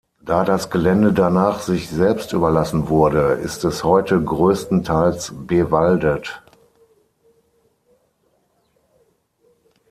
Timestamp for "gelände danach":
0.71-1.59